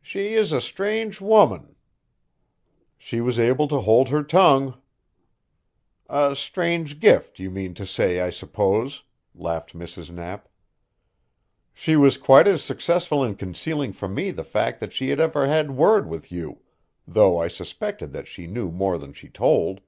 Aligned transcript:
"She 0.00 0.32
is 0.32 0.54
a 0.54 0.62
strange 0.62 1.20
woman." 1.20 1.76
"She 2.96 3.20
was 3.20 3.38
able 3.38 3.68
to 3.68 3.80
hold 3.82 4.08
her 4.08 4.22
tongue." 4.22 4.80
"A 6.08 6.34
strange 6.34 6.98
gift, 7.00 7.38
you 7.38 7.50
mean 7.50 7.74
to 7.74 7.84
say, 7.84 8.20
I 8.22 8.30
suppose," 8.30 9.02
laughed 9.34 9.74
Mrs. 9.76 10.10
Knapp. 10.10 10.48
"She 11.74 11.96
was 11.96 12.16
quite 12.16 12.48
as 12.48 12.62
successful 12.64 13.22
in 13.22 13.34
concealing 13.34 13.92
from 13.92 14.14
me 14.14 14.30
the 14.30 14.42
fact 14.42 14.80
that 14.80 14.94
she 14.94 15.10
had 15.10 15.20
ever 15.20 15.46
had 15.46 15.72
word 15.72 16.08
with 16.08 16.32
you, 16.32 16.62
though 17.06 17.36
I 17.36 17.48
suspected 17.48 18.10
that 18.14 18.26
she 18.26 18.46
knew 18.46 18.70
more 18.70 18.96
than 18.96 19.12
she 19.12 19.28
told." 19.28 19.82